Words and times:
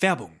Werbung 0.00 0.40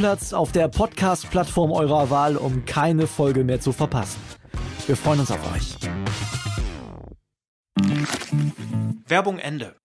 Stammplatz 0.01 0.33
auf 0.33 0.51
der 0.51 0.67
Podcast-Plattform 0.67 1.71
eurer 1.71 2.09
Wahl, 2.09 2.35
um 2.35 2.65
keine 2.65 3.05
Folge 3.05 3.43
mehr 3.43 3.61
zu 3.61 3.71
verpassen. 3.71 4.19
Wir 4.87 4.97
freuen 4.97 5.19
uns 5.19 5.29
auf 5.29 5.39
euch. 5.53 5.75
Werbung 9.05 9.37
Ende. 9.37 9.75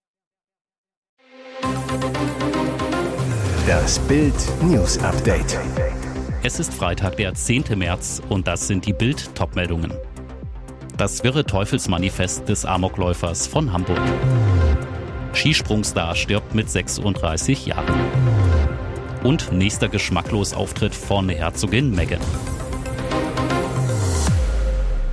Das 3.66 3.98
Bild 3.98 4.34
News 4.62 4.96
Update. 5.00 5.58
Es 6.42 6.60
ist 6.60 6.72
Freitag, 6.72 7.18
der 7.18 7.34
10. 7.34 7.64
März 7.76 8.22
und 8.30 8.46
das 8.46 8.68
sind 8.68 8.86
die 8.86 8.94
Bild 8.94 9.34
Topmeldungen. 9.34 9.92
Das 10.96 11.24
wirre 11.24 11.44
Teufelsmanifest 11.44 12.48
des 12.48 12.64
Amokläufers 12.64 13.46
von 13.46 13.70
Hamburg. 13.70 14.00
Skisprungstar 15.34 16.14
stirbt 16.14 16.54
mit 16.54 16.70
36 16.70 17.66
Jahren. 17.66 18.35
Und 19.26 19.50
nächster 19.50 19.88
geschmacklos 19.88 20.54
Auftritt 20.54 20.94
von 20.94 21.28
Herzogin 21.28 21.90
Meghan. 21.90 22.20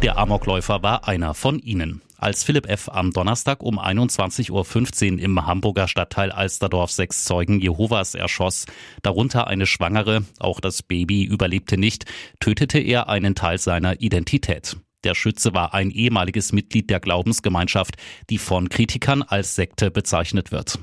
Der 0.03 0.19
Amokläufer 0.19 0.83
war 0.83 1.07
einer 1.07 1.33
von 1.33 1.57
ihnen. 1.57 2.03
Als 2.19 2.43
Philipp 2.43 2.69
F. 2.69 2.89
am 2.89 3.09
Donnerstag 3.09 3.63
um 3.63 3.79
21.15 3.79 5.13
Uhr 5.13 5.19
im 5.19 5.47
Hamburger 5.47 5.87
Stadtteil 5.87 6.31
Alsterdorf 6.31 6.91
sechs 6.91 7.23
Zeugen 7.23 7.59
Jehovas 7.59 8.13
erschoss, 8.13 8.67
darunter 9.01 9.47
eine 9.47 9.65
Schwangere, 9.65 10.23
auch 10.37 10.59
das 10.59 10.83
Baby 10.83 11.23
überlebte 11.23 11.79
nicht, 11.79 12.05
tötete 12.39 12.77
er 12.77 13.09
einen 13.09 13.33
Teil 13.33 13.57
seiner 13.57 13.99
Identität. 13.99 14.77
Der 15.03 15.15
Schütze 15.15 15.53
war 15.53 15.73
ein 15.73 15.91
ehemaliges 15.91 16.53
Mitglied 16.53 16.89
der 16.89 16.99
Glaubensgemeinschaft, 16.99 17.95
die 18.29 18.37
von 18.37 18.69
Kritikern 18.69 19.21
als 19.21 19.55
Sekte 19.55 19.91
bezeichnet 19.91 20.51
wird. 20.51 20.79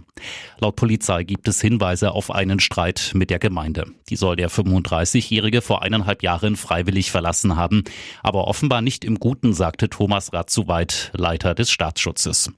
Laut 0.59 0.77
Polizei 0.77 1.25
gibt 1.25 1.49
es 1.49 1.61
Hinweise 1.61 2.13
auf 2.13 2.31
einen 2.31 2.61
Streit 2.61 3.13
mit 3.15 3.31
der 3.31 3.39
Gemeinde. 3.39 3.87
Die 4.11 4.17
soll 4.17 4.37
der 4.37 4.51
35-Jährige 4.51 5.63
vor 5.63 5.83
eineinhalb 5.83 6.23
Jahren 6.23 6.57
freiwillig 6.57 7.11
verlassen 7.11 7.57
haben, 7.57 7.85
aber 8.23 8.47
offenbar 8.47 8.83
nicht 8.83 9.05
im 9.05 9.19
Guten, 9.19 9.55
sagte 9.55 9.89
Thomas 9.89 10.33
Ratzuweit, 10.33 11.11
Leiter 11.15 11.55
des 11.55 11.71
Staatsschutzes. 11.71 12.53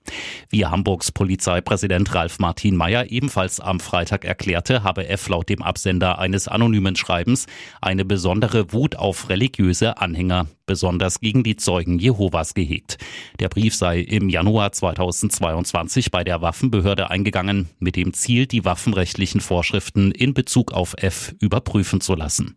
Wie 0.48 0.66
Hamburgs 0.66 1.12
Polizeipräsident 1.12 2.14
Ralf 2.14 2.40
Martin 2.40 2.77
Mayer 2.77 3.10
ebenfalls 3.10 3.60
am 3.60 3.78
Freitag 3.78 4.24
erklärte, 4.24 4.83
habe 4.83 5.08
F 5.08 5.28
laut 5.28 5.48
dem 5.48 5.62
Absender 5.62 6.18
eines 6.18 6.48
anonymen 6.48 6.96
Schreibens 6.96 7.46
eine 7.80 8.05
besondere 8.05 8.72
Wut 8.72 8.96
auf 8.96 9.28
religiöse 9.28 9.98
Anhänger 9.98 10.46
besonders 10.66 11.20
gegen 11.20 11.44
die 11.44 11.56
Zeugen 11.56 11.98
Jehovas 11.98 12.55
gehegt. 12.55 12.98
Der 13.41 13.48
Brief 13.48 13.74
sei 13.74 14.00
im 14.00 14.28
Januar 14.28 14.72
2022 14.72 16.10
bei 16.10 16.24
der 16.24 16.42
Waffenbehörde 16.42 17.10
eingegangen, 17.10 17.68
mit 17.78 17.96
dem 17.96 18.14
Ziel, 18.14 18.46
die 18.46 18.64
waffenrechtlichen 18.64 19.40
Vorschriften 19.40 20.12
in 20.12 20.34
Bezug 20.34 20.72
auf 20.72 20.94
F 20.98 21.34
überprüfen 21.40 22.00
zu 22.00 22.14
lassen. 22.14 22.56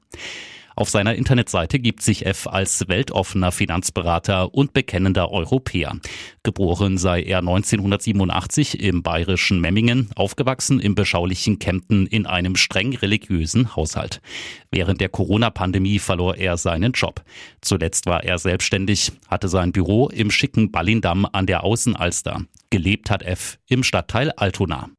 Auf 0.75 0.89
seiner 0.89 1.15
Internetseite 1.15 1.79
gibt 1.79 2.01
sich 2.01 2.25
F 2.25 2.47
als 2.47 2.87
weltoffener 2.89 3.53
Finanzberater 3.53 4.53
und 4.53 4.73
bekennender 4.73 5.31
Europäer. 5.31 5.97
Geboren 6.43 6.97
sei 6.97 7.23
er 7.23 7.39
1987 7.39 8.81
im 8.81 9.01
bayerischen 9.01 9.61
Memmingen, 9.61 10.09
aufgewachsen 10.15 10.81
im 10.81 10.93
beschaulichen 10.93 11.59
Kempten 11.59 12.07
in 12.07 12.25
einem 12.25 12.57
streng 12.57 12.93
religiösen 12.95 13.75
Haushalt. 13.75 14.21
Während 14.69 14.99
der 14.99 15.09
Corona-Pandemie 15.09 15.99
verlor 15.99 16.35
er 16.35 16.57
seinen 16.57 16.91
Job. 16.91 17.23
Zuletzt 17.61 18.05
war 18.05 18.23
er 18.25 18.37
selbstständig, 18.37 19.13
hatte 19.29 19.47
sein 19.47 19.71
Büro 19.71 20.09
im 20.09 20.29
schicken 20.29 20.71
Ballindamm 20.71 21.25
an 21.31 21.45
der 21.45 21.63
Außenalster. 21.63 22.41
Gelebt 22.69 23.09
hat 23.09 23.23
F 23.23 23.59
im 23.67 23.83
Stadtteil 23.83 24.31
Altona. 24.31 24.89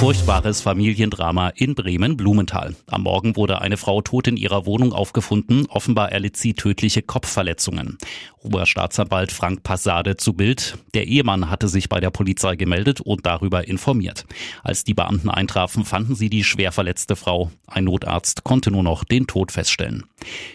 Furchtbares 0.00 0.62
Familiendrama 0.62 1.50
in 1.50 1.74
Bremen-Blumenthal. 1.74 2.74
Am 2.86 3.02
Morgen 3.02 3.36
wurde 3.36 3.60
eine 3.60 3.76
Frau 3.76 4.00
tot 4.00 4.28
in 4.28 4.38
ihrer 4.38 4.64
Wohnung 4.64 4.94
aufgefunden. 4.94 5.66
Offenbar 5.66 6.10
erlitt 6.10 6.38
sie 6.38 6.54
tödliche 6.54 7.02
Kopfverletzungen. 7.02 7.98
Oberstaatsanwalt 8.38 9.30
Frank 9.30 9.62
Passade 9.62 10.16
zu 10.16 10.32
Bild. 10.32 10.78
Der 10.94 11.06
Ehemann 11.06 11.50
hatte 11.50 11.68
sich 11.68 11.90
bei 11.90 12.00
der 12.00 12.08
Polizei 12.08 12.56
gemeldet 12.56 13.02
und 13.02 13.26
darüber 13.26 13.68
informiert. 13.68 14.24
Als 14.64 14.84
die 14.84 14.94
Beamten 14.94 15.28
eintrafen, 15.28 15.84
fanden 15.84 16.14
sie 16.14 16.30
die 16.30 16.44
schwer 16.44 16.72
verletzte 16.72 17.14
Frau. 17.14 17.50
Ein 17.66 17.84
Notarzt 17.84 18.42
konnte 18.42 18.70
nur 18.70 18.82
noch 18.82 19.04
den 19.04 19.26
Tod 19.26 19.52
feststellen. 19.52 20.04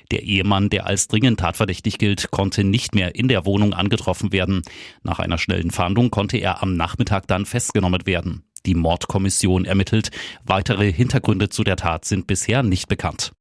Der 0.09 0.23
Ehemann, 0.23 0.69
der 0.69 0.87
als 0.87 1.07
dringend 1.07 1.39
tatverdächtig 1.39 1.99
gilt, 1.99 2.31
konnte 2.31 2.63
nicht 2.63 2.95
mehr 2.95 3.13
in 3.13 3.27
der 3.27 3.45
Wohnung 3.45 3.75
angetroffen 3.75 4.31
werden. 4.31 4.63
Nach 5.03 5.19
einer 5.19 5.37
schnellen 5.37 5.69
Fahndung 5.69 6.09
konnte 6.09 6.37
er 6.37 6.63
am 6.63 6.75
Nachmittag 6.75 7.27
dann 7.27 7.45
festgenommen 7.45 8.07
werden. 8.07 8.41
Die 8.65 8.75
Mordkommission 8.75 9.65
ermittelt. 9.65 10.11
Weitere 10.43 10.91
Hintergründe 10.91 11.49
zu 11.49 11.63
der 11.63 11.75
Tat 11.75 12.05
sind 12.05 12.27
bisher 12.27 12.63
nicht 12.63 12.87
bekannt. 12.87 13.31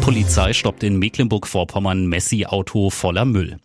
Polizei 0.00 0.54
stoppt 0.54 0.82
in 0.84 0.98
Mecklenburg-Vorpommern 0.98 2.06
Messi-Auto 2.06 2.88
voller 2.88 3.26
Müll. 3.26 3.58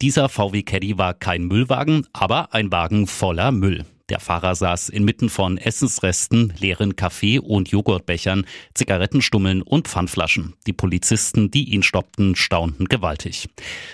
Dieser 0.00 0.30
VW 0.30 0.62
Caddy 0.62 0.96
war 0.96 1.12
kein 1.12 1.44
Müllwagen, 1.44 2.06
aber 2.14 2.54
ein 2.54 2.72
Wagen 2.72 3.06
voller 3.06 3.52
Müll. 3.52 3.84
Der 4.08 4.20
Fahrer 4.20 4.54
saß 4.54 4.88
inmitten 4.88 5.28
von 5.28 5.58
Essensresten, 5.58 6.52
leeren 6.58 6.96
Kaffee- 6.96 7.38
und 7.38 7.70
Joghurtbechern, 7.70 8.44
Zigarettenstummeln 8.74 9.62
und 9.62 9.88
Pfandflaschen. 9.88 10.54
Die 10.66 10.72
Polizisten, 10.72 11.50
die 11.50 11.72
ihn 11.72 11.82
stoppten, 11.82 12.36
staunten 12.36 12.86
gewaltig. 12.86 13.48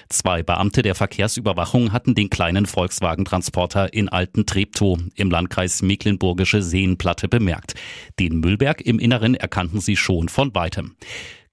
Zwei 0.08 0.42
Beamte 0.42 0.82
der 0.82 0.94
Verkehrsüberwachung 0.94 1.92
hatten 1.92 2.14
den 2.14 2.30
kleinen 2.30 2.66
Volkswagen-Transporter 2.66 3.92
in 3.92 4.08
Alten 4.08 4.46
Treptow 4.46 4.98
im 5.14 5.30
Landkreis 5.30 5.82
Mecklenburgische 5.82 6.62
Seenplatte 6.62 7.28
bemerkt. 7.28 7.74
Den 8.18 8.40
Müllberg 8.40 8.80
im 8.80 8.98
Inneren 8.98 9.34
erkannten 9.34 9.80
sie 9.80 9.96
schon 9.96 10.28
von 10.28 10.54
weitem. 10.54 10.96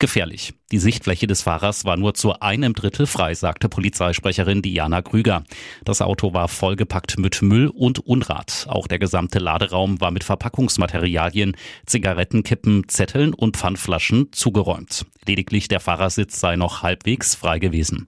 Gefährlich. 0.05 0.53
Die 0.71 0.77
Sichtfläche 0.77 1.25
des 1.25 1.41
Fahrers 1.41 1.83
war 1.83 1.97
nur 1.97 2.13
zu 2.13 2.39
einem 2.39 2.75
Drittel 2.75 3.07
frei, 3.07 3.33
sagte 3.33 3.69
Polizeisprecherin 3.69 4.61
Diana 4.61 5.01
Krüger. 5.01 5.43
Das 5.83 5.99
Auto 5.99 6.31
war 6.31 6.47
vollgepackt 6.47 7.17
mit 7.17 7.41
Müll 7.41 7.69
und 7.69 7.97
Unrat. 8.05 8.67
Auch 8.69 8.85
der 8.85 8.99
gesamte 8.99 9.39
Laderaum 9.39 9.99
war 10.01 10.11
mit 10.11 10.23
Verpackungsmaterialien, 10.23 11.57
Zigarettenkippen, 11.87 12.87
Zetteln 12.87 13.33
und 13.33 13.57
Pfandflaschen 13.57 14.31
zugeräumt. 14.31 15.07
Lediglich 15.25 15.69
der 15.69 15.79
Fahrersitz 15.79 16.39
sei 16.39 16.55
noch 16.55 16.83
halbwegs 16.83 17.33
frei 17.33 17.57
gewesen. 17.57 18.07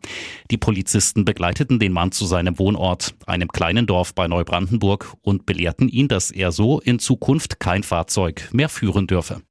Die 0.52 0.57
Polizisten 0.57 1.25
begleiteten 1.25 1.80
den 1.80 1.94
Mann 1.94 2.12
zu 2.12 2.28
seinem 2.28 2.59
Wohnort, 2.59 3.16
einem 3.25 3.47
kleinen 3.47 3.88
Dorf 3.88 4.13
bei 4.13 4.28
Neubrandenburg, 4.28 5.16
und 5.24 5.47
belehrten 5.47 5.90
ihn, 5.90 6.09
dass 6.09 6.30
er 6.30 6.52
so 6.52 6.80
in 6.80 7.00
Zukunft 7.00 7.59
kein 7.59 7.81
Fahrzeug 7.81 8.50
mehr 8.52 8.69
führen 8.69 9.07
dürfe. 9.07 9.41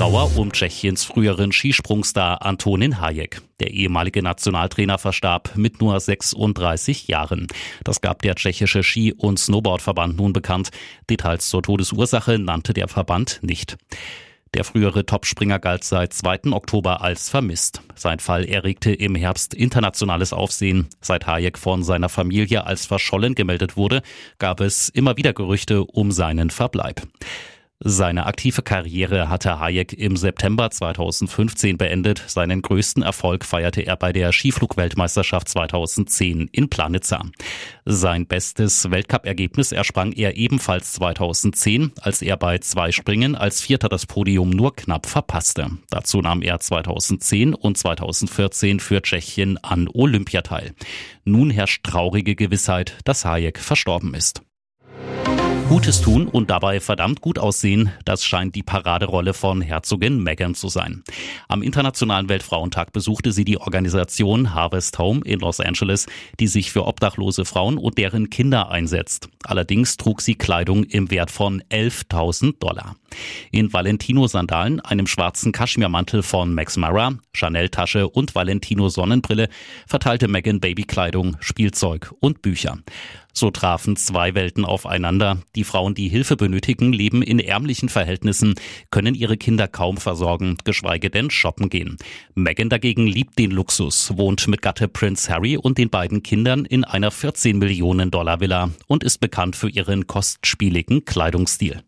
Trauer 0.00 0.34
um 0.34 0.50
Tschechiens 0.50 1.04
früheren 1.04 1.52
Skisprungstar 1.52 2.40
Antonin 2.40 3.02
Hayek. 3.02 3.42
Der 3.60 3.70
ehemalige 3.70 4.22
Nationaltrainer 4.22 4.96
verstarb 4.96 5.52
mit 5.56 5.82
nur 5.82 6.00
36 6.00 7.06
Jahren. 7.06 7.48
Das 7.84 8.00
gab 8.00 8.22
der 8.22 8.34
tschechische 8.34 8.82
Ski- 8.82 9.12
und 9.12 9.38
Snowboardverband 9.38 10.16
nun 10.16 10.32
bekannt. 10.32 10.70
Details 11.10 11.50
zur 11.50 11.62
Todesursache 11.62 12.38
nannte 12.38 12.72
der 12.72 12.88
Verband 12.88 13.40
nicht. 13.42 13.76
Der 14.54 14.64
frühere 14.64 15.04
Topspringer 15.04 15.58
galt 15.58 15.84
seit 15.84 16.14
2. 16.14 16.50
Oktober 16.52 17.02
als 17.02 17.28
vermisst. 17.28 17.82
Sein 17.94 18.20
Fall 18.20 18.46
erregte 18.46 18.94
im 18.94 19.14
Herbst 19.14 19.52
internationales 19.52 20.32
Aufsehen. 20.32 20.88
Seit 21.02 21.26
Hayek 21.26 21.58
von 21.58 21.82
seiner 21.82 22.08
Familie 22.08 22.64
als 22.64 22.86
verschollen 22.86 23.34
gemeldet 23.34 23.76
wurde, 23.76 24.00
gab 24.38 24.62
es 24.62 24.88
immer 24.88 25.18
wieder 25.18 25.34
Gerüchte 25.34 25.84
um 25.84 26.10
seinen 26.10 26.48
Verbleib. 26.48 27.02
Seine 27.82 28.26
aktive 28.26 28.60
Karriere 28.60 29.30
hatte 29.30 29.58
Hayek 29.58 29.94
im 29.94 30.14
September 30.14 30.70
2015 30.70 31.78
beendet. 31.78 32.22
Seinen 32.26 32.60
größten 32.60 33.02
Erfolg 33.02 33.42
feierte 33.42 33.80
er 33.80 33.96
bei 33.96 34.12
der 34.12 34.32
Skiflugweltmeisterschaft 34.32 35.48
2010 35.48 36.50
in 36.52 36.68
Planitza. 36.68 37.22
Sein 37.86 38.26
bestes 38.26 38.90
Weltcupergebnis 38.90 39.72
ersprang 39.72 40.12
er 40.12 40.36
ebenfalls 40.36 40.92
2010, 40.92 41.92
als 42.02 42.20
er 42.20 42.36
bei 42.36 42.58
zwei 42.58 42.92
Springen 42.92 43.34
als 43.34 43.62
Vierter 43.62 43.88
das 43.88 44.04
Podium 44.04 44.50
nur 44.50 44.76
knapp 44.76 45.06
verpasste. 45.06 45.70
Dazu 45.88 46.20
nahm 46.20 46.42
er 46.42 46.60
2010 46.60 47.54
und 47.54 47.78
2014 47.78 48.80
für 48.80 49.00
Tschechien 49.00 49.56
an 49.64 49.88
Olympia 49.90 50.42
teil. 50.42 50.74
Nun 51.24 51.48
herrscht 51.48 51.82
traurige 51.84 52.34
Gewissheit, 52.34 52.98
dass 53.06 53.24
Hayek 53.24 53.58
verstorben 53.58 54.12
ist. 54.12 54.42
Gutes 55.70 56.00
tun 56.00 56.26
und 56.26 56.50
dabei 56.50 56.80
verdammt 56.80 57.20
gut 57.20 57.38
aussehen, 57.38 57.92
das 58.04 58.24
scheint 58.24 58.56
die 58.56 58.64
Paraderolle 58.64 59.34
von 59.34 59.62
Herzogin 59.62 60.20
Meghan 60.20 60.56
zu 60.56 60.68
sein. 60.68 61.04
Am 61.46 61.62
Internationalen 61.62 62.28
Weltfrauentag 62.28 62.92
besuchte 62.92 63.30
sie 63.30 63.44
die 63.44 63.56
Organisation 63.56 64.52
Harvest 64.52 64.98
Home 64.98 65.20
in 65.24 65.38
Los 65.38 65.60
Angeles, 65.60 66.08
die 66.40 66.48
sich 66.48 66.72
für 66.72 66.88
obdachlose 66.88 67.44
Frauen 67.44 67.78
und 67.78 67.98
deren 67.98 68.30
Kinder 68.30 68.68
einsetzt. 68.68 69.28
Allerdings 69.44 69.96
trug 69.96 70.22
sie 70.22 70.34
Kleidung 70.34 70.82
im 70.82 71.12
Wert 71.12 71.30
von 71.30 71.62
11.000 71.70 72.58
Dollar. 72.58 72.96
In 73.50 73.72
Valentino-Sandalen, 73.72 74.80
einem 74.80 75.06
schwarzen 75.06 75.52
Kaschmirmantel 75.52 76.22
von 76.22 76.54
Max 76.54 76.76
Mara, 76.76 77.14
Chanel-Tasche 77.32 78.08
und 78.08 78.34
Valentino-Sonnenbrille 78.34 79.48
verteilte 79.86 80.28
Meghan 80.28 80.60
Babykleidung, 80.60 81.36
Spielzeug 81.40 82.12
und 82.20 82.42
Bücher. 82.42 82.78
So 83.32 83.50
trafen 83.50 83.96
zwei 83.96 84.34
Welten 84.34 84.64
aufeinander. 84.64 85.38
Die 85.54 85.64
Frauen, 85.64 85.94
die 85.94 86.08
Hilfe 86.08 86.36
benötigen, 86.36 86.92
leben 86.92 87.22
in 87.22 87.38
ärmlichen 87.38 87.88
Verhältnissen, 87.88 88.54
können 88.90 89.14
ihre 89.14 89.36
Kinder 89.36 89.68
kaum 89.68 89.96
versorgen, 89.96 90.56
geschweige 90.64 91.10
denn 91.10 91.30
shoppen 91.30 91.70
gehen. 91.70 91.96
Meghan 92.34 92.68
dagegen 92.68 93.06
liebt 93.06 93.38
den 93.38 93.50
Luxus, 93.50 94.16
wohnt 94.16 94.48
mit 94.48 94.62
Gatte 94.62 94.88
Prince 94.88 95.32
Harry 95.32 95.56
und 95.56 95.78
den 95.78 95.90
beiden 95.90 96.22
Kindern 96.22 96.64
in 96.64 96.84
einer 96.84 97.10
14 97.10 97.58
Millionen 97.58 98.10
Dollar 98.10 98.40
Villa 98.40 98.70
und 98.86 99.04
ist 99.04 99.18
bekannt 99.18 99.56
für 99.56 99.68
ihren 99.68 100.06
kostspieligen 100.06 101.04
Kleidungsstil. 101.04 101.82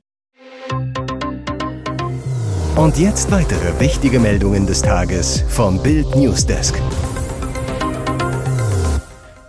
Und 2.74 2.96
jetzt 2.96 3.30
weitere 3.30 3.78
wichtige 3.80 4.18
Meldungen 4.18 4.66
des 4.66 4.80
Tages 4.80 5.44
vom 5.48 5.82
Bild 5.82 6.16
Newsdesk. 6.16 6.80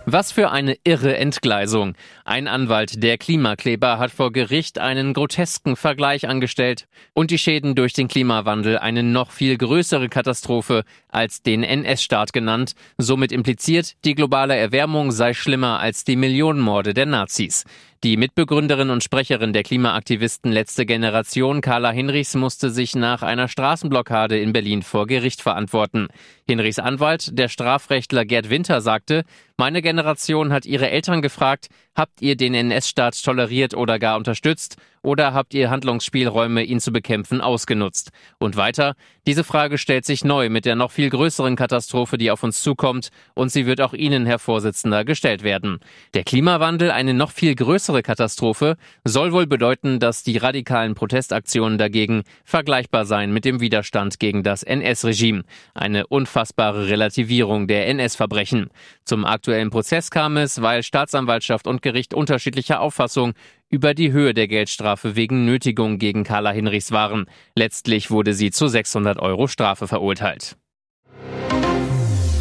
Was 0.04 0.30
für 0.30 0.50
eine 0.50 0.76
irre 0.84 1.16
Entgleisung. 1.16 1.94
Ein 2.26 2.48
Anwalt 2.48 3.02
der 3.02 3.16
Klimakleber 3.16 3.98
hat 3.98 4.10
vor 4.10 4.30
Gericht 4.30 4.78
einen 4.78 5.14
grotesken 5.14 5.74
Vergleich 5.74 6.28
angestellt 6.28 6.86
und 7.14 7.30
die 7.30 7.38
Schäden 7.38 7.74
durch 7.74 7.94
den 7.94 8.08
Klimawandel 8.08 8.76
eine 8.78 9.02
noch 9.02 9.30
viel 9.30 9.56
größere 9.56 10.10
Katastrophe 10.10 10.84
als 11.14 11.42
den 11.42 11.62
NS-Staat 11.62 12.32
genannt, 12.32 12.72
somit 12.98 13.32
impliziert, 13.32 13.94
die 14.04 14.14
globale 14.14 14.56
Erwärmung 14.56 15.12
sei 15.12 15.34
schlimmer 15.34 15.80
als 15.80 16.04
die 16.04 16.16
Millionenmorde 16.16 16.94
der 16.94 17.06
Nazis. 17.06 17.64
Die 18.04 18.18
Mitbegründerin 18.18 18.90
und 18.90 19.02
Sprecherin 19.02 19.54
der 19.54 19.62
Klimaaktivisten 19.62 20.52
Letzte 20.52 20.84
Generation, 20.84 21.62
Carla 21.62 21.90
Hinrichs, 21.90 22.34
musste 22.34 22.68
sich 22.68 22.94
nach 22.94 23.22
einer 23.22 23.48
Straßenblockade 23.48 24.38
in 24.38 24.52
Berlin 24.52 24.82
vor 24.82 25.06
Gericht 25.06 25.40
verantworten. 25.40 26.08
Hinrichs 26.46 26.78
Anwalt, 26.78 27.38
der 27.38 27.48
Strafrechtler 27.48 28.26
Gerd 28.26 28.50
Winter, 28.50 28.82
sagte, 28.82 29.24
meine 29.56 29.80
Generation 29.80 30.52
hat 30.52 30.66
ihre 30.66 30.90
Eltern 30.90 31.22
gefragt, 31.22 31.68
habt 31.94 32.22
ihr 32.22 32.36
den 32.36 32.54
NS-Staat 32.54 33.22
toleriert 33.22 33.74
oder 33.74 33.98
gar 33.98 34.16
unterstützt? 34.16 34.76
Oder 35.04 35.34
habt 35.34 35.52
ihr 35.52 35.68
Handlungsspielräume, 35.68 36.62
ihn 36.62 36.80
zu 36.80 36.90
bekämpfen, 36.90 37.42
ausgenutzt? 37.42 38.10
Und 38.38 38.56
weiter, 38.56 38.94
diese 39.26 39.44
Frage 39.44 39.76
stellt 39.76 40.06
sich 40.06 40.24
neu 40.24 40.48
mit 40.48 40.64
der 40.64 40.76
noch 40.76 40.90
viel 40.90 41.10
größeren 41.10 41.56
Katastrophe, 41.56 42.16
die 42.16 42.30
auf 42.30 42.42
uns 42.42 42.62
zukommt, 42.62 43.10
und 43.34 43.52
sie 43.52 43.66
wird 43.66 43.82
auch 43.82 43.92
Ihnen, 43.92 44.24
Herr 44.24 44.38
Vorsitzender, 44.38 45.04
gestellt 45.04 45.42
werden. 45.42 45.80
Der 46.14 46.24
Klimawandel, 46.24 46.90
eine 46.90 47.12
noch 47.12 47.32
viel 47.32 47.54
größere 47.54 48.02
Katastrophe, 48.02 48.78
soll 49.04 49.32
wohl 49.32 49.46
bedeuten, 49.46 50.00
dass 50.00 50.22
die 50.22 50.38
radikalen 50.38 50.94
Protestaktionen 50.94 51.76
dagegen 51.76 52.22
vergleichbar 52.44 53.04
seien 53.04 53.30
mit 53.30 53.44
dem 53.44 53.60
Widerstand 53.60 54.18
gegen 54.18 54.42
das 54.42 54.62
NS-Regime. 54.62 55.44
Eine 55.74 56.06
unfassbare 56.06 56.88
Relativierung 56.88 57.66
der 57.66 57.88
NS-Verbrechen. 57.88 58.70
Zum 59.04 59.26
aktuellen 59.26 59.68
Prozess 59.68 60.10
kam 60.10 60.38
es, 60.38 60.62
weil 60.62 60.82
Staatsanwaltschaft 60.82 61.66
und 61.66 61.82
Gericht 61.84 62.14
unterschiedlicher 62.14 62.80
Auffassung 62.80 63.34
über 63.68 63.94
die 63.94 64.10
Höhe 64.10 64.34
der 64.34 64.48
Geldstrafe 64.48 65.14
wegen 65.14 65.44
Nötigung 65.44 65.98
gegen 65.98 66.24
Carla 66.24 66.50
Hinrichs 66.50 66.90
waren. 66.90 67.26
Letztlich 67.54 68.10
wurde 68.10 68.34
sie 68.34 68.50
zu 68.50 68.66
600 68.66 69.20
Euro 69.20 69.46
Strafe 69.46 69.86
verurteilt. 69.86 70.56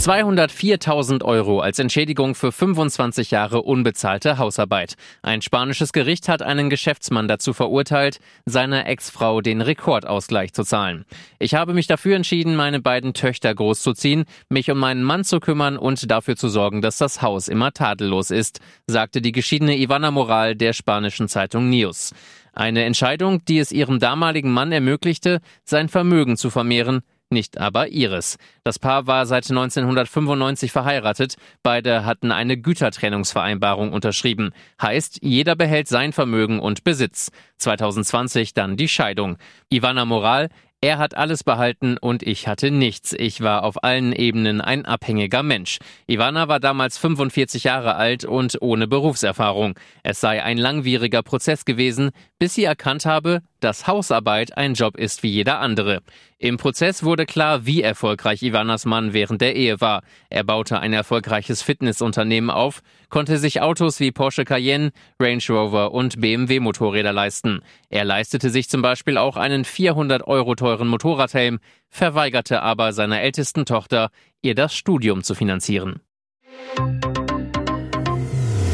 204.000 0.04 1.24
Euro 1.24 1.62
als 1.62 1.80
Entschädigung 1.80 2.36
für 2.36 2.52
25 2.52 3.32
Jahre 3.32 3.62
unbezahlte 3.62 4.38
Hausarbeit. 4.38 4.96
Ein 5.22 5.42
spanisches 5.42 5.94
Gericht 5.94 6.28
hat 6.28 6.42
einen 6.42 6.70
Geschäftsmann 6.70 7.30
dazu 7.30 7.54
verurteilt, 7.54 8.20
seiner 8.46 8.86
Ex-Frau 8.86 9.40
den 9.40 9.62
Rekordausgleich 9.62 10.52
zu 10.52 10.64
zahlen. 10.66 11.06
Ich 11.40 11.56
habe 11.56 11.74
mich 11.74 11.88
dafür 11.88 12.18
entschieden, 12.18 12.58
meine 12.58 12.82
beiden 12.82 13.14
Töchter 13.14 13.56
großzuziehen, 13.56 14.26
mich 14.50 14.70
um 14.70 14.78
meinen 14.78 15.04
Mann 15.04 15.24
zu 15.24 15.40
kümmern 15.40 15.78
und 15.78 16.12
dafür 16.12 16.36
zu 16.36 16.50
sorgen, 16.50 16.82
dass 16.82 16.98
das 16.98 17.22
Haus 17.22 17.48
immer 17.48 17.72
tadellos 17.72 18.30
ist, 18.30 18.60
sagte 18.88 19.22
die 19.22 19.32
geschiedene 19.32 19.78
Ivana 19.78 20.12
Moral 20.12 20.58
der 20.58 20.74
spanischen 20.74 21.30
Zeitung 21.30 21.70
News. 21.70 22.12
Eine 22.52 22.84
Entscheidung, 22.84 23.46
die 23.46 23.58
es 23.58 23.72
ihrem 23.72 24.00
damaligen 24.00 24.52
Mann 24.52 24.74
ermöglichte, 24.74 25.40
sein 25.64 25.88
Vermögen 25.88 26.36
zu 26.36 26.50
vermehren, 26.50 27.04
nicht 27.34 27.58
aber 27.58 27.90
ihres. 27.90 28.38
Das 28.64 28.80
Paar 28.80 29.08
war 29.08 29.26
seit 29.26 29.50
1995 29.50 30.72
verheiratet. 30.72 31.36
Beide 31.64 32.06
hatten 32.06 32.32
eine 32.32 32.58
Gütertrennungsvereinbarung 32.58 33.92
unterschrieben. 33.92 34.52
Heißt, 34.82 35.20
jeder 35.22 35.56
behält 35.56 35.88
sein 35.88 36.14
Vermögen 36.14 36.60
und 36.60 36.84
Besitz. 36.84 37.32
2020 37.58 38.54
dann 38.54 38.78
die 38.78 38.88
Scheidung. 38.88 39.38
Ivana 39.70 40.06
Moral, 40.06 40.50
er 40.84 40.98
hat 40.98 41.16
alles 41.16 41.46
behalten 41.46 41.98
und 41.98 42.24
ich 42.24 42.46
hatte 42.50 42.70
nichts. 42.70 43.14
Ich 43.18 43.40
war 43.40 43.64
auf 43.64 43.86
allen 43.86 44.12
Ebenen 44.12 44.60
ein 44.60 44.84
abhängiger 44.84 45.42
Mensch. 45.42 45.78
Ivana 46.08 46.50
war 46.50 46.60
damals 46.60 46.98
45 46.98 47.64
Jahre 47.64 47.96
alt 47.96 48.26
und 48.26 48.62
ohne 48.62 48.86
Berufserfahrung. 48.86 49.76
Es 50.04 50.20
sei 50.20 50.44
ein 50.44 50.58
langwieriger 50.58 51.24
Prozess 51.24 51.64
gewesen, 51.64 52.12
bis 52.38 52.56
sie 52.56 52.66
erkannt 52.66 53.06
habe, 53.06 53.44
dass 53.62 53.88
Hausarbeit 53.88 54.58
ein 54.58 54.74
Job 54.74 54.98
ist 54.98 55.24
wie 55.24 55.30
jeder 55.30 55.62
andere. 55.62 56.02
Im 56.44 56.58
Prozess 56.58 57.04
wurde 57.04 57.26
klar, 57.26 57.66
wie 57.66 57.82
erfolgreich 57.82 58.44
Ivanas 58.44 58.84
Mann 58.84 59.14
während 59.14 59.40
der 59.40 59.56
Ehe 59.56 59.80
war. 59.80 60.02
Er 60.30 60.44
baute 60.44 60.78
ein 60.78 60.92
erfolgreiches 60.92 61.62
Fitnessunternehmen 61.62 62.50
auf, 62.50 62.82
konnte 63.08 63.38
sich 63.38 63.62
Autos 63.62 64.02
wie 64.02 64.12
Porsche 64.12 64.44
Cayenne, 64.44 64.92
Range 65.22 65.42
Rover 65.48 65.94
und 65.94 66.20
BMW 66.20 66.60
Motorräder 66.60 67.14
leisten. 67.14 67.62
Er 67.88 68.04
leistete 68.04 68.50
sich 68.50 68.68
zum 68.68 68.82
Beispiel 68.82 69.18
auch 69.18 69.38
einen 69.38 69.64
400 69.64 70.28
Euro 70.28 70.56
teuren 70.56 70.90
Motorradhelm, 70.90 71.60
verweigerte 71.88 72.62
aber 72.62 72.92
seiner 72.92 73.22
ältesten 73.22 73.64
Tochter, 73.64 74.10
ihr 74.42 74.54
das 74.54 74.76
Studium 74.76 75.24
zu 75.24 75.36
finanzieren. 75.36 76.02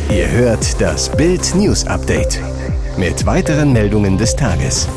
Ihr 0.10 0.32
hört 0.32 0.82
das 0.82 1.16
Bild 1.16 1.54
News 1.54 1.86
Update 1.86 2.40
mit 2.98 3.28
weiteren 3.28 3.74
Meldungen 3.74 4.18
des 4.18 4.36
Tages. 4.36 4.90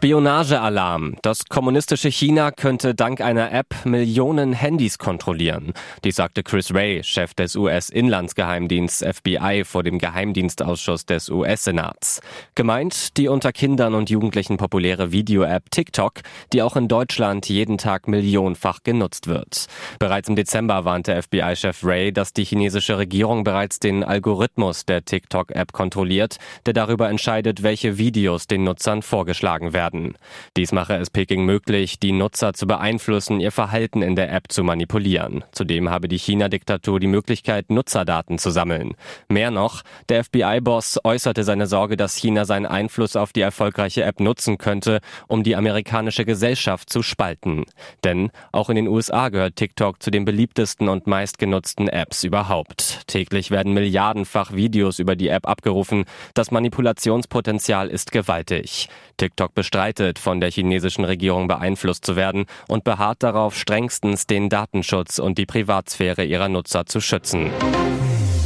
Spionagealarm. 0.00 1.16
Das 1.20 1.44
kommunistische 1.44 2.08
China 2.08 2.52
könnte 2.52 2.94
dank 2.94 3.20
einer 3.20 3.52
App 3.52 3.84
Millionen 3.84 4.54
Handys 4.54 4.96
kontrollieren. 4.96 5.74
Dies 6.04 6.16
sagte 6.16 6.42
Chris 6.42 6.72
Wray, 6.72 7.04
Chef 7.04 7.34
des 7.34 7.54
US-Inlandsgeheimdiensts 7.54 9.04
FBI 9.04 9.64
vor 9.66 9.82
dem 9.82 9.98
Geheimdienstausschuss 9.98 11.04
des 11.04 11.28
US-Senats. 11.28 12.22
Gemeint 12.54 13.18
die 13.18 13.28
unter 13.28 13.52
Kindern 13.52 13.94
und 13.94 14.08
Jugendlichen 14.08 14.56
populäre 14.56 15.12
Video-App 15.12 15.70
TikTok, 15.70 16.20
die 16.54 16.62
auch 16.62 16.76
in 16.76 16.88
Deutschland 16.88 17.46
jeden 17.50 17.76
Tag 17.76 18.08
millionenfach 18.08 18.82
genutzt 18.82 19.26
wird. 19.26 19.66
Bereits 19.98 20.30
im 20.30 20.36
Dezember 20.36 20.86
warnte 20.86 21.20
FBI-Chef 21.20 21.84
Ray, 21.84 22.10
dass 22.10 22.32
die 22.32 22.44
chinesische 22.44 22.96
Regierung 22.96 23.44
bereits 23.44 23.80
den 23.80 24.02
Algorithmus 24.02 24.86
der 24.86 25.04
TikTok-App 25.04 25.74
kontrolliert, 25.74 26.38
der 26.64 26.72
darüber 26.72 27.10
entscheidet, 27.10 27.62
welche 27.62 27.98
Videos 27.98 28.46
den 28.46 28.64
Nutzern 28.64 29.02
vorgeschlagen 29.02 29.74
werden 29.74 29.89
werden. 29.90 30.14
Dies 30.56 30.72
mache 30.72 30.96
es 30.96 31.10
Peking 31.10 31.44
möglich, 31.44 31.98
die 31.98 32.12
Nutzer 32.12 32.54
zu 32.54 32.66
beeinflussen, 32.66 33.40
ihr 33.40 33.52
Verhalten 33.52 34.02
in 34.02 34.16
der 34.16 34.32
App 34.32 34.44
zu 34.48 34.62
manipulieren. 34.62 35.44
Zudem 35.52 35.90
habe 35.90 36.08
die 36.08 36.18
China-Diktatur 36.18 37.00
die 37.00 37.06
Möglichkeit, 37.06 37.70
Nutzerdaten 37.70 38.38
zu 38.38 38.50
sammeln. 38.50 38.94
Mehr 39.28 39.50
noch, 39.50 39.82
der 40.08 40.24
FBI-Boss 40.24 41.00
äußerte 41.04 41.44
seine 41.44 41.66
Sorge, 41.66 41.96
dass 41.96 42.16
China 42.16 42.44
seinen 42.44 42.66
Einfluss 42.66 43.16
auf 43.16 43.32
die 43.32 43.40
erfolgreiche 43.40 44.04
App 44.04 44.20
nutzen 44.20 44.58
könnte, 44.58 45.00
um 45.28 45.42
die 45.42 45.56
amerikanische 45.56 46.24
Gesellschaft 46.24 46.90
zu 46.90 47.02
spalten. 47.02 47.64
Denn 48.04 48.30
auch 48.52 48.70
in 48.70 48.76
den 48.76 48.88
USA 48.88 49.28
gehört 49.28 49.56
TikTok 49.56 50.02
zu 50.02 50.10
den 50.10 50.24
beliebtesten 50.24 50.88
und 50.88 51.06
meistgenutzten 51.06 51.88
Apps 51.88 52.24
überhaupt. 52.24 53.06
Täglich 53.06 53.50
werden 53.50 53.72
milliardenfach 53.72 54.52
Videos 54.52 54.98
über 54.98 55.16
die 55.16 55.28
App 55.28 55.48
abgerufen. 55.48 56.04
Das 56.34 56.50
Manipulationspotenzial 56.50 57.88
ist 57.88 58.12
gewaltig. 58.12 58.88
TikTok 59.16 59.54
bestreitet, 59.54 59.79
von 60.18 60.40
der 60.40 60.50
chinesischen 60.50 61.04
Regierung 61.04 61.48
beeinflusst 61.48 62.04
zu 62.04 62.14
werden 62.14 62.44
und 62.68 62.84
beharrt 62.84 63.22
darauf, 63.22 63.56
strengstens 63.56 64.26
den 64.26 64.48
Datenschutz 64.48 65.18
und 65.18 65.38
die 65.38 65.46
Privatsphäre 65.46 66.24
ihrer 66.24 66.48
Nutzer 66.48 66.86
zu 66.86 67.00
schützen. 67.00 67.50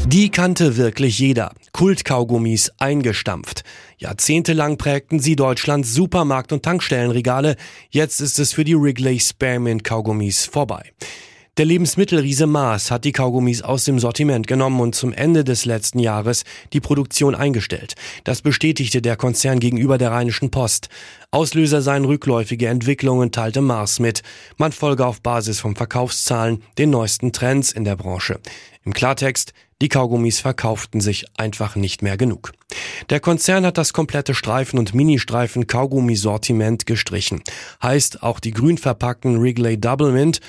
Die 0.06 0.30
kannte 0.30 0.76
wirklich 0.76 1.18
jeder. 1.18 1.52
Kultkaugummis 1.72 2.70
eingestampft. 2.78 3.64
Jahrzehntelang 3.98 4.76
prägten 4.76 5.18
sie 5.18 5.34
Deutschlands 5.34 5.94
Supermarkt- 5.94 6.52
und 6.52 6.62
Tankstellenregale. 6.62 7.56
Jetzt 7.90 8.20
ist 8.20 8.38
es 8.38 8.52
für 8.52 8.64
die 8.64 8.78
Wrigley 8.78 9.18
Spearmint 9.18 9.82
Kaugummis 9.82 10.46
vorbei. 10.46 10.92
Der 11.56 11.66
Lebensmittelriese 11.66 12.48
Maas 12.48 12.90
hat 12.90 13.04
die 13.04 13.12
Kaugummis 13.12 13.62
aus 13.62 13.84
dem 13.84 14.00
Sortiment 14.00 14.48
genommen 14.48 14.80
und 14.80 14.96
zum 14.96 15.12
Ende 15.12 15.44
des 15.44 15.66
letzten 15.66 16.00
Jahres 16.00 16.42
die 16.72 16.80
Produktion 16.80 17.36
eingestellt. 17.36 17.94
Das 18.24 18.42
bestätigte 18.42 19.00
der 19.00 19.14
Konzern 19.14 19.60
gegenüber 19.60 19.96
der 19.96 20.10
Rheinischen 20.10 20.50
Post. 20.50 20.88
Auslöser 21.30 21.80
seien 21.80 22.06
rückläufige 22.06 22.66
Entwicklungen, 22.66 23.30
teilte 23.30 23.60
Mars 23.60 24.00
mit. 24.00 24.24
Man 24.56 24.72
folge 24.72 25.06
auf 25.06 25.22
Basis 25.22 25.60
von 25.60 25.76
Verkaufszahlen 25.76 26.60
den 26.76 26.90
neuesten 26.90 27.32
Trends 27.32 27.70
in 27.70 27.84
der 27.84 27.94
Branche. 27.94 28.40
Im 28.84 28.92
Klartext, 28.92 29.52
die 29.80 29.88
Kaugummis 29.88 30.40
verkauften 30.40 31.00
sich 31.00 31.24
einfach 31.36 31.76
nicht 31.76 32.02
mehr 32.02 32.16
genug. 32.16 32.52
Der 33.10 33.20
Konzern 33.20 33.64
hat 33.64 33.78
das 33.78 33.92
komplette 33.92 34.34
Streifen- 34.34 34.78
und 34.78 34.94
Ministreifen 34.94 35.66
Kaugummisortiment 35.66 36.86
gestrichen. 36.86 37.42
Heißt, 37.82 38.22
auch 38.24 38.40
die 38.40 38.52
grün 38.52 38.78
verpackten 38.78 39.40
Wrigley 39.40 39.78
Double 39.80 40.10
Mint 40.10 40.40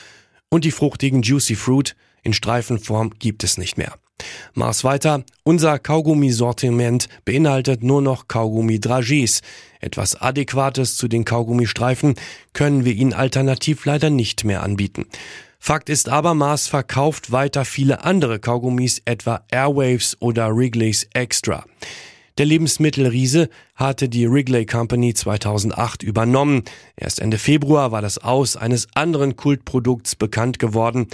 und 0.55 0.63
die 0.63 0.71
fruchtigen 0.71 1.21
Juicy 1.21 1.55
Fruit 1.55 1.97
in 2.23 2.31
Streifenform 2.31 3.11
gibt 3.19 3.43
es 3.43 3.57
nicht 3.57 3.77
mehr. 3.77 3.95
Mars 4.53 4.85
weiter, 4.85 5.25
unser 5.43 5.79
Kaugummisortiment 5.79 7.09
beinhaltet 7.25 7.83
nur 7.83 8.01
noch 8.01 8.29
Kaugummi-Dragees. 8.29 9.41
Etwas 9.81 10.15
Adäquates 10.15 10.95
zu 10.95 11.09
den 11.09 11.25
Kaugummistreifen 11.25 12.15
können 12.53 12.85
wir 12.85 12.93
Ihnen 12.93 13.11
alternativ 13.11 13.83
leider 13.83 14.09
nicht 14.09 14.45
mehr 14.45 14.63
anbieten. 14.63 15.07
Fakt 15.59 15.89
ist 15.89 16.07
aber, 16.07 16.33
Mars 16.33 16.67
verkauft 16.67 17.33
weiter 17.33 17.65
viele 17.65 18.05
andere 18.05 18.39
Kaugummis, 18.39 19.01
etwa 19.03 19.43
Airwaves 19.51 20.15
oder 20.21 20.55
Wrigley's 20.55 21.09
Extra. 21.13 21.65
Der 22.37 22.45
Lebensmittelriese 22.45 23.47
hatte 23.75 24.09
die 24.09 24.29
Wrigley 24.29 24.65
Company 24.65 25.13
2008 25.13 26.03
übernommen. 26.03 26.63
Erst 26.97 27.21
Ende 27.21 27.37
Februar 27.37 27.93
war 27.93 28.01
das 28.01 28.17
Aus 28.17 28.57
eines 28.57 28.87
anderen 28.93 29.37
Kultprodukts 29.37 30.17
bekannt 30.17 30.59
geworden. 30.59 31.07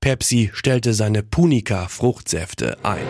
Pepsi 0.00 0.50
stellte 0.54 0.94
seine 0.94 1.24
Punica 1.24 1.88
Fruchtsäfte 1.88 2.78
ein. 2.84 3.02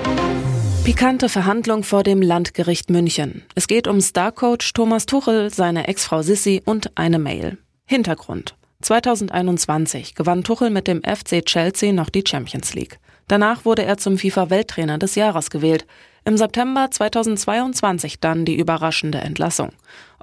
Pikante 0.84 1.28
Verhandlung 1.28 1.82
vor 1.82 2.02
dem 2.02 2.22
Landgericht 2.22 2.88
München. 2.88 3.42
Es 3.54 3.68
geht 3.68 3.86
um 3.86 4.00
Starcoach 4.00 4.72
Thomas 4.72 5.04
Tuchel, 5.04 5.52
seine 5.52 5.88
Ex-Frau 5.88 6.22
Sissi 6.22 6.62
und 6.64 6.96
eine 6.96 7.18
Mail. 7.18 7.58
Hintergrund. 7.84 8.56
2021 8.80 10.14
gewann 10.14 10.42
Tuchel 10.42 10.70
mit 10.70 10.86
dem 10.86 11.02
FC 11.02 11.44
Chelsea 11.44 11.92
noch 11.92 12.08
die 12.08 12.24
Champions 12.26 12.72
League. 12.72 12.98
Danach 13.28 13.64
wurde 13.64 13.84
er 13.84 13.98
zum 13.98 14.18
FIFA-Welttrainer 14.18 14.98
des 14.98 15.14
Jahres 15.14 15.50
gewählt. 15.50 15.86
Im 16.24 16.36
September 16.36 16.90
2022 16.90 18.20
dann 18.20 18.44
die 18.44 18.56
überraschende 18.56 19.18
Entlassung. 19.18 19.70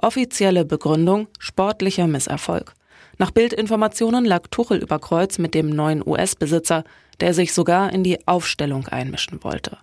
Offizielle 0.00 0.64
Begründung 0.64 1.28
sportlicher 1.38 2.06
Misserfolg. 2.06 2.74
Nach 3.18 3.30
Bildinformationen 3.30 4.24
lag 4.24 4.48
Tuchel 4.50 4.78
über 4.78 4.98
Kreuz 4.98 5.38
mit 5.38 5.54
dem 5.54 5.70
neuen 5.70 6.06
US-Besitzer, 6.06 6.84
der 7.20 7.32
sich 7.32 7.54
sogar 7.54 7.92
in 7.92 8.04
die 8.04 8.26
Aufstellung 8.26 8.86
einmischen 8.88 9.42
wollte. 9.42 9.78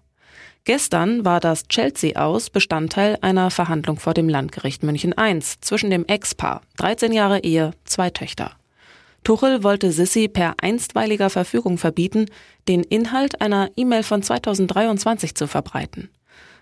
Gestern 0.66 1.26
war 1.26 1.40
das 1.40 1.68
Chelsea 1.68 2.16
aus 2.16 2.50
Bestandteil 2.50 3.18
einer 3.22 3.52
Verhandlung 3.52 4.00
vor 4.00 4.14
dem 4.14 4.30
Landgericht 4.30 4.84
München 4.84 5.14
I 5.20 5.40
zwischen 5.40 5.90
dem 5.90 6.06
Ex-Paar, 6.06 6.62
13 6.78 7.12
Jahre 7.12 7.40
Ehe, 7.40 7.72
zwei 7.84 8.10
Töchter. 8.12 8.52
Tuchel 9.24 9.64
wollte 9.64 9.92
Sissi 9.92 10.28
per 10.28 10.56
einstweiliger 10.62 11.30
Verfügung 11.30 11.78
verbieten, 11.78 12.26
den 12.68 12.84
Inhalt 12.84 13.42
einer 13.42 13.70
E-Mail 13.76 14.04
von 14.04 14.22
2023 14.22 15.36
zu 15.36 15.48
verbreiten. 15.48 16.10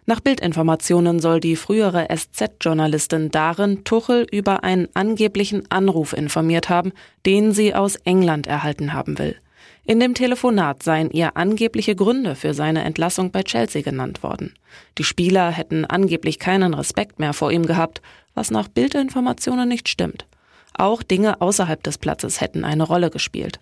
Nach 0.06 0.20
Bildinformationen 0.20 1.20
soll 1.20 1.40
die 1.40 1.56
frühere 1.56 2.08
SZ-Journalistin 2.10 3.30
darin 3.30 3.84
Tuchel 3.84 4.26
über 4.32 4.64
einen 4.64 4.88
angeblichen 4.94 5.70
Anruf 5.70 6.14
informiert 6.14 6.70
haben, 6.70 6.92
den 7.26 7.52
sie 7.52 7.76
aus 7.76 7.96
England 7.98 8.48
erhalten 8.48 8.94
haben 8.94 9.20
will. 9.20 9.36
In 9.84 10.00
dem 10.00 10.14
Telefonat 10.14 10.84
seien 10.84 11.10
ihr 11.12 11.38
angebliche 11.38 11.96
Gründe 11.96 12.36
für 12.36 12.54
seine 12.54 12.84
Entlassung 12.84 13.32
bei 13.32 13.44
Chelsea 13.44 13.82
genannt 13.82 14.24
worden. 14.24 14.54
Die 14.98 15.04
Spieler 15.04 15.52
hätten 15.52 15.86
angeblich 15.86 16.40
keinen 16.40 16.74
Respekt 16.74 17.20
mehr 17.20 17.34
vor 17.34 17.52
ihm 17.52 17.66
gehabt, 17.66 18.02
was 18.34 18.52
nach 18.52 18.68
Bildinformationen 18.68 19.68
nicht 19.68 19.90
stimmt. 19.90 20.26
Auch 20.74 21.04
Dinge 21.04 21.42
außerhalb 21.42 21.82
des 21.84 21.98
Platzes 21.98 22.42
hätten 22.42 22.64
eine 22.64 22.84
Rolle 22.84 23.10
gespielt. 23.10 23.60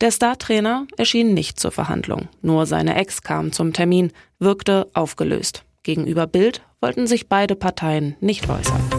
Der 0.00 0.10
Startrainer 0.10 0.86
erschien 0.96 1.34
nicht 1.34 1.60
zur 1.60 1.72
Verhandlung, 1.72 2.28
nur 2.40 2.66
seine 2.66 2.96
Ex 2.96 3.22
kam 3.22 3.52
zum 3.52 3.72
Termin, 3.72 4.12
wirkte 4.38 4.88
aufgelöst. 4.94 5.64
Gegenüber 5.82 6.26
Bild 6.26 6.62
wollten 6.80 7.06
sich 7.06 7.28
beide 7.28 7.54
Parteien 7.54 8.16
nicht 8.20 8.48
äußern. 8.48 8.89